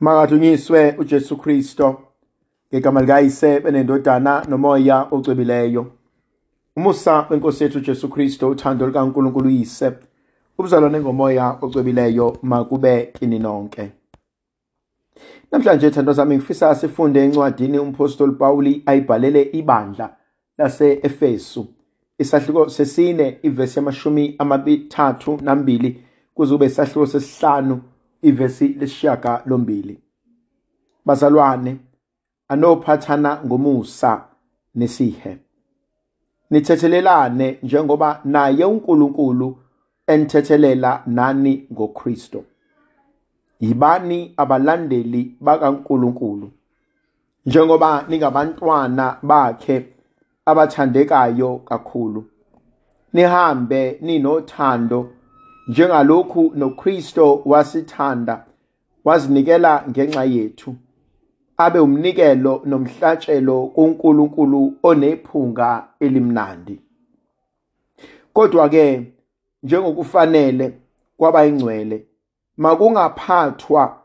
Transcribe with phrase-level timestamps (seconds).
[0.00, 2.00] Makadunyiswe uJesu Kristo
[2.72, 5.86] ngegama likayise benendodana nomoya ocwebileyo.
[6.76, 9.92] Umusa wenkosi yethu uJesu Kristo uthando likaNkulunkulu uyise
[10.58, 13.90] ubuzalwane ngomoya ocwebileyo makube kini nonke.
[15.52, 20.16] Namhlanje thandwa zami ngifisa sifunde encwadini umpostoli Pawuli ayibhalele ibandla
[20.58, 21.66] lase-Efesu
[22.18, 26.04] isahluko sesine ivesi yamashumi amathathu nambili
[26.34, 27.80] kuzube isahluko sesihlanu
[28.28, 30.00] ivesi lesishaga lombili.
[31.06, 31.76] Bazalwane
[32.48, 34.24] anophathana ngomusa
[34.74, 35.38] nesihe.
[36.50, 39.58] Nithethelelane njengoba naye uNkulunkulu
[40.06, 42.44] enithethelela nani ngoKristo.
[43.60, 46.50] Yibani abalandeli bakaNkulunkulu?
[47.46, 49.86] Njengoba ningabantwana bakhe
[50.46, 52.24] abathandekayo kakhulu
[53.12, 55.10] nihambe ninothando
[55.68, 58.44] njengalokhu noKristo wasithanda
[59.04, 60.74] wazinikela ngenxa yethu.
[61.56, 66.80] Abe umnikelo nomhlatshelo kuNkulunkulu onephunga elimnandi.
[68.32, 69.12] Kodwa ke
[69.62, 70.72] njengokufanele
[71.16, 72.06] kwabayingcwele
[72.56, 74.00] makungaphathwa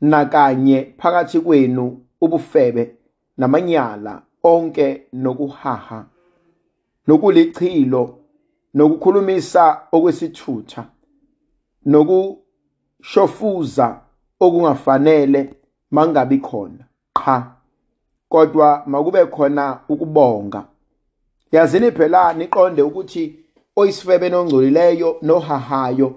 [0.00, 2.94] nakanye phakathi kwenu ubufebe
[3.38, 6.04] namanyala onke nokuhaha
[7.06, 8.18] nokulichilo
[8.74, 10.84] nokukhulumisa okwesithutha
[11.86, 14.00] nokushofuza
[14.40, 15.54] okungafanele
[15.90, 17.56] mangabi khona qha.
[18.28, 20.64] Kodwa makube khona ukubonga.
[21.52, 23.38] Yazini phela niqonde ukuthi
[23.76, 26.14] oyisifebe nongcolileyo nohahayo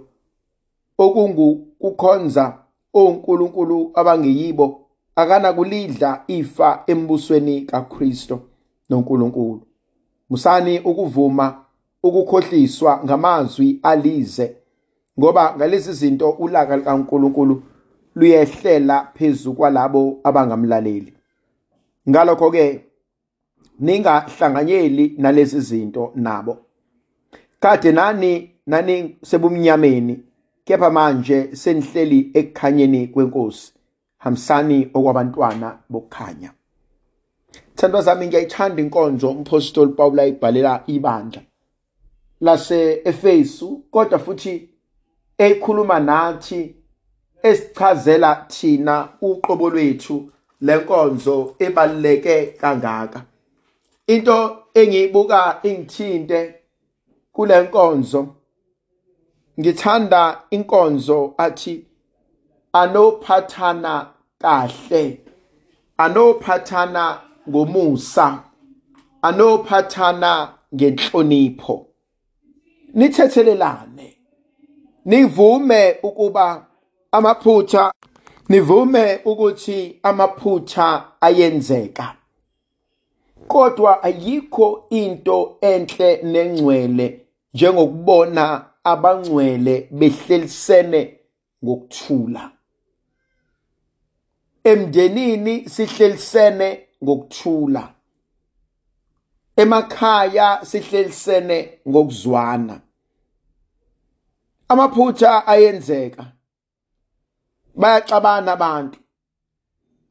[0.98, 2.58] okungukukhonza
[2.94, 4.82] onkulunkulu abangeyibo
[5.16, 8.40] akanakulidla ifa embusweni kaKristo
[8.90, 9.62] noNkulunkulu.
[10.30, 11.65] Musani ukuvuma
[12.06, 14.56] ukukhohliswa ngamazwi alize
[15.20, 17.64] ngoba ngalezi zinto ulaka likaNkulunkulu
[18.16, 21.14] luyehlela phezu kwalabo abangamlaleli.
[22.10, 22.86] Ngalokho ke
[23.80, 26.58] ningahlanganyeli nalezi zinto nabo.
[27.60, 30.20] Kade nani nani sebumnyameni
[30.66, 33.74] kepha manje senihleli ekukhanyeni kwenkosi.
[34.18, 36.52] Hambisani okwabantwana bokukhanya.
[37.76, 41.42] Thandwa zami ngiyayithanda inkonzo umpostoli Paul ayibhalela ibandla.
[42.42, 44.70] lase-Efesu kodwa futhi
[45.38, 46.76] ekhuluma nathi
[47.44, 50.32] esichazela thina uqobo lwethu
[50.62, 53.22] lenkonzo ebaluleke kangaka.
[54.08, 56.56] Into engiyibuka ingithinte
[57.34, 58.28] kule nkonzo
[59.60, 61.86] ngithanda inkonzo athi
[62.74, 64.08] anophathana
[64.42, 65.22] kahle
[65.98, 68.44] anophathana ngomusa
[69.22, 71.95] anophathana ngenhlonipho.
[72.96, 74.18] Nithethelelane.
[75.06, 76.66] Nivume ukuba
[77.12, 77.94] amaphutha
[78.50, 82.16] nivume ukuthi amaphutha ayenzeka.
[83.48, 87.22] Kodwa ayikho into enhle nengcwele
[87.54, 91.18] njengokubona abangcwele behlelisene
[91.64, 92.52] ngokuthula.
[94.64, 97.94] Emndenini sihlelisene ngokuthula.
[99.58, 102.82] Emakhaya sihlelisene ngokuzwana.
[104.70, 106.26] Amaphutha ayenzeka.
[107.76, 109.00] Bayaxabana abantu.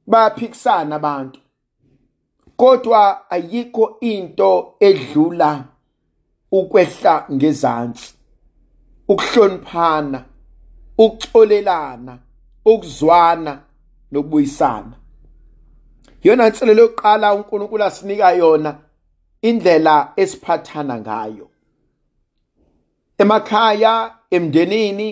[0.07, 1.41] Bayaphikisana abantu.
[2.57, 5.65] Kodwa ayikho into edlula
[6.53, 8.15] ukwehla ngezansi
[9.09, 10.25] ukuhloniphana
[10.99, 12.19] ukuxolelana
[12.65, 13.63] ukuzwana
[14.13, 14.97] nokubuyisana.
[16.23, 18.79] Yona inselelo yokuqala uNkulunkulu asinika yona
[19.43, 21.51] indlela esiphathana ngayo.
[23.19, 25.09] Emakhaya emndenini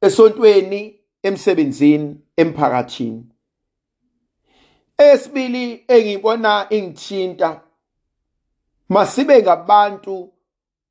[0.00, 0.80] esontweni
[1.22, 3.22] emsebenzini emphakathini.
[4.98, 7.60] Esibili engibona ingithinta
[8.88, 10.32] masibe ngabantu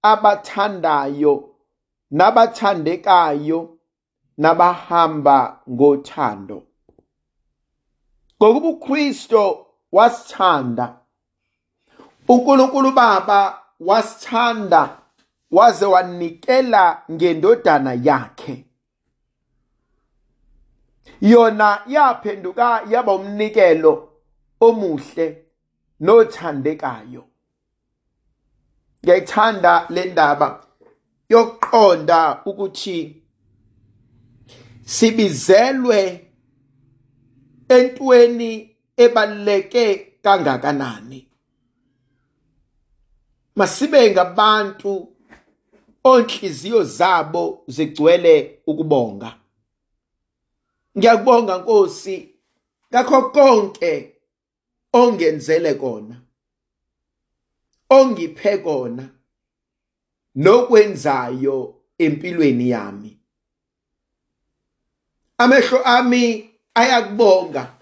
[0.01, 1.49] abathandayo
[2.11, 3.77] nabathandekayo
[4.37, 6.63] nabahamba ngothando.
[8.37, 10.99] Ngokuba uKristo wasithanda
[12.27, 15.02] uNkulunkulu Baba wasithanda
[15.53, 18.65] waze wanikela ngendodana yakhe.
[21.21, 23.93] Yona yaphenduka yaba umnikelo
[24.59, 25.27] omuhle
[25.99, 27.23] nothandekayo.
[29.03, 30.63] Ngiyayithanda le ndaba
[31.29, 33.23] yokuqonda ukuthi
[34.85, 36.29] sibizelwe
[37.67, 38.51] entweni
[38.97, 39.85] ebaluleke
[40.23, 41.27] kangakanani.
[43.55, 45.12] Masibe ngabantu
[46.03, 49.35] onhliziyo zabo zigcwele ukubonga.
[50.97, 52.29] Ngiyakubonga Nkosi.
[52.91, 54.15] Ngakho konke
[54.93, 56.15] ongenzele kona
[57.89, 59.09] ongiphe kona
[60.35, 63.17] nokwenzayo empilweni yami.
[65.37, 67.73] Amehlo ami ayakubonga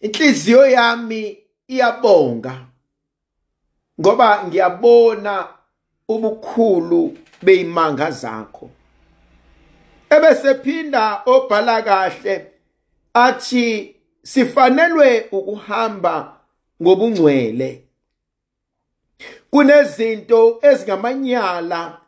[0.00, 1.38] inhliziyo yami
[1.68, 2.66] iyabonga
[4.00, 5.48] ngoba ngiyabona
[6.08, 8.70] ubukhulu beyimanga zakho.
[10.10, 12.52] Ebese phinda obhala kahle
[13.14, 16.40] athi sifanelwe ukuhamba
[16.82, 17.82] ngobungcwele.
[19.50, 22.00] Kunezinto ezingamanyala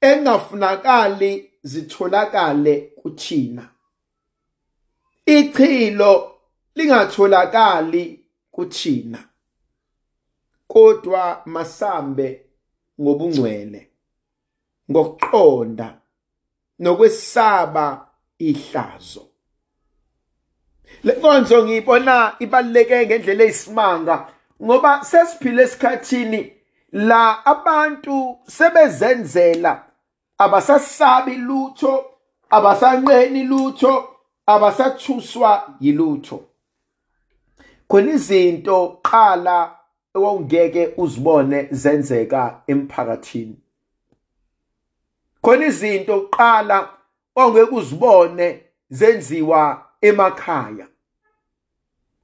[0.00, 3.68] engafunakali zitholakale kuthina.
[5.26, 6.34] Ichilo
[6.74, 8.20] lingatholakali
[8.50, 9.28] kuthina
[10.68, 12.46] kodwa masambe
[13.00, 13.89] ngobungcwele.
[14.90, 15.88] Ngokuqonda
[16.78, 18.06] nokwesaba
[18.38, 19.26] ihlazo.
[21.04, 24.16] Lenkonzo ngiyibona ibaluleke ngendlela eyisimanga
[24.62, 26.52] ngoba sesiphile esikhathini
[26.92, 29.72] la abantu sebezenzela
[30.38, 32.04] abasasabi lutho
[32.50, 34.08] abasanqeni lutho
[34.46, 36.38] abasathuswa yilutho.
[37.88, 39.56] Khona izinto qala
[40.14, 43.56] owungeke uzibone zenzeka emphakathini.
[45.42, 46.88] Khona izinto kuqala
[47.36, 50.86] ongeke uzibone zenziwa emakhaya.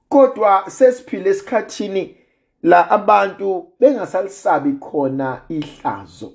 [0.09, 2.17] Kodwa sesiphile esikhathini
[2.63, 6.33] la abantu bengasalisabi khona ihlazo.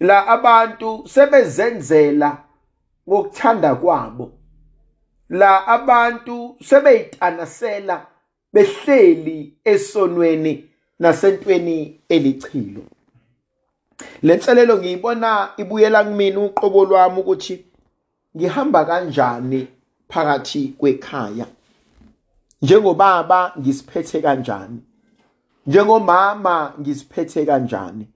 [0.00, 2.38] La abantu sebezenzela
[3.08, 4.32] ngokuthanda kwabo.
[5.28, 8.06] La abantu sebeyitanasela
[8.52, 10.68] behleli esonweni
[10.98, 12.82] nasentweni elichilo.
[14.22, 17.64] Lenselelo ngiyibona ibuyela kumina uqobo lwami ukuthi
[18.36, 19.68] ngihamba kanjani
[20.08, 21.46] phakathi kwekhaya.
[22.62, 24.80] Njengobaba ngisiphethe kanjani?
[25.66, 28.08] Njengomama ngisiphethe kanjani?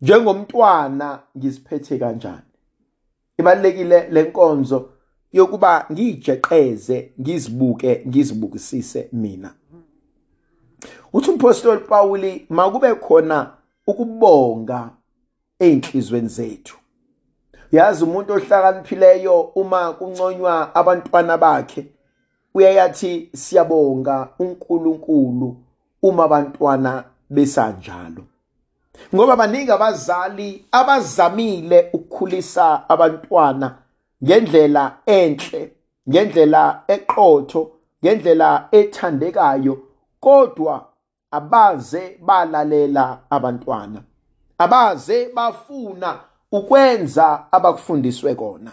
[0.00, 2.50] Njengomntwana ngisiphethe kanjani?
[3.38, 4.88] Ibalekile lenkonzo
[5.32, 9.54] yokuba ngijeqeze ngizibuke ngizibukisise mina.
[11.12, 13.50] Uthi umpostoli Pawuli makube khona
[13.86, 14.90] ukubonga
[15.60, 16.76] einhlizweni zethu.
[17.72, 21.86] Yazi umuntu ohlakaniphileyo uma kunconywa abantwana bakhe
[22.54, 25.56] uyayathi siyabonga uNkulunkulu
[26.02, 28.24] uma abantwana besanjalo.
[29.14, 33.78] Ngoba baningi abazali abazamile ukukhulisa abantwana
[34.24, 35.72] ngendlela enhle
[36.08, 37.70] ngendlela eqotho
[38.04, 39.78] ngendlela ethandekayo
[40.20, 40.86] kodwa
[41.30, 44.02] abaze balalela abantwana.
[44.58, 46.20] Abaze bafuna
[46.52, 48.72] ukwenza abakufundiswe kona.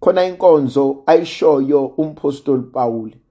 [0.00, 3.24] Khona inkonzo ayishoyo umpostoli Pawuli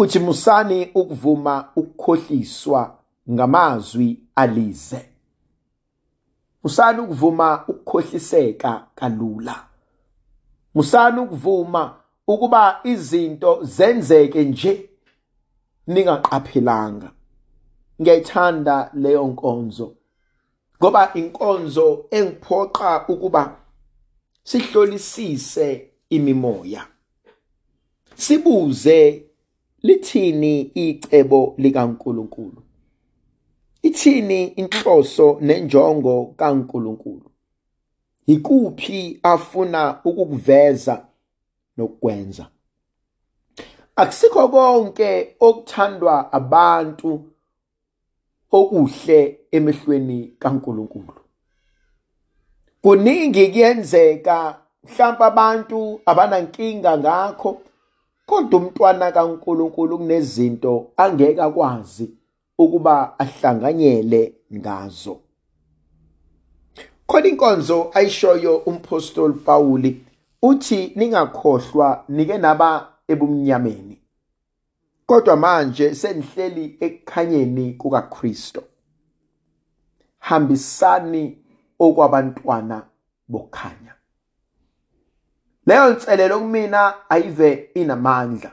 [0.00, 2.98] uthi musani ukuvuma ukukhohliswa
[3.30, 5.06] ngamazwi alize.
[6.64, 9.66] Musani ukuvuma ukukhohliseka kalula.
[10.74, 11.96] Musani ukuvuma
[12.26, 14.90] ukuba izinto zenzeke nje
[15.86, 17.10] ningaqaphelanga.
[18.02, 19.94] Ngiyayithanda leyo nkonzo.
[20.82, 23.56] Ngoba inkonzo engiphoqa ukuba
[24.42, 26.86] sihlolisise imimoya.
[28.14, 29.24] Sibuze
[29.82, 32.62] lithini icebo likaNkuluNkulu?
[33.82, 37.30] Ithini inhloso nenjongo kaNkuluNkulu?
[38.26, 41.06] Ikuphi afuna ukukuveza
[41.76, 42.46] nokwenza
[44.00, 47.10] akusikho konke okuthandwa abantu
[48.52, 51.20] okuhle emehlweni kaNkuluNkulu.
[52.82, 57.60] Kuningi kuyenzeka mhlawumbe abantu abanankinga ngakho
[58.26, 62.10] kodwa umntwana kaNkuluNkulu kunezinto angeke akwazi
[62.58, 65.20] ukuba ahlanganyele ngazo.
[67.06, 70.04] Khona inkonzo ayishoyo umpostoli Pawuli
[70.42, 73.99] uthi ningakhohlwa nike naba ebumnyameni.
[75.10, 78.62] Kodwa manje senihleli ekukhanyeni kukaKristo.
[80.18, 81.38] Hambisani
[81.78, 82.82] okwabantwana
[83.28, 83.94] bokhanya.
[85.66, 88.52] Leyo nselelo kumina ayive inamandla.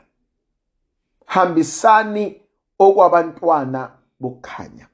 [1.26, 2.42] Hambisani
[2.80, 4.88] okwabantwana bokukhanya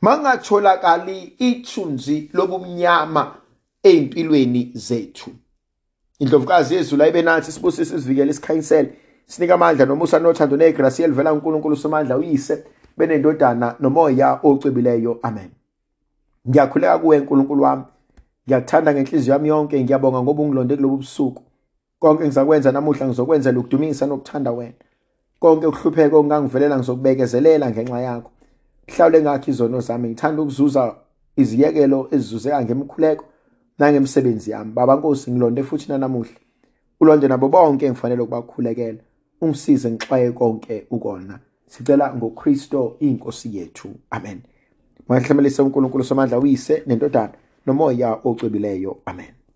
[0.00, 3.36] mangatholakali ithunzi lobumnyama
[3.82, 5.30] ezimpilweni zethu.
[6.18, 12.16] Indlovukazi yezulu ayibe nathi sibusise sivikele isikhanyisele sinika amandla nomusa nothando negrasi elivela kuNkulunkulu somandla
[12.16, 12.64] uyise
[12.96, 15.50] benendodana nomoya ocwebileyo amen.
[16.48, 17.82] Ngiyakhuleka kuwe nkulunkulu wami.
[18.46, 19.84] Ngiyakuthanda ngenhliziyo yami yonke.
[19.84, 21.42] Ngiyabonga ngoba ungilonde kulobu busuku.
[21.98, 24.74] Konke ngizakwenza namuhla ngizokwenzela ukudumisa nokuthanda wena.
[25.40, 28.30] Konke ukuhlupheka ongangivelela ngizokubekezelela ngenxa yakho.
[28.88, 30.08] Mhlawule ngakho izono zami.
[30.08, 30.94] Ngithanda ukuzuza
[31.36, 33.24] iziyekelo ezizuzeka ngemkhuleko
[33.78, 34.72] nangemsebenzi yami.
[34.72, 36.38] Baba nkosi ngilonde futhi nanamuhla.
[37.00, 38.98] Ulonde nabo bonke engifanele ukubakhulekela.
[39.44, 41.38] Ungisize ngixwaye konke ukona.
[41.66, 43.88] Sicela ngokristo inkosi yethu.
[44.10, 44.42] Amen.
[45.08, 47.32] Mahlemelise unkulunkulu somandla uyise nendodana
[47.66, 49.43] nomoya ocwebileyo amen.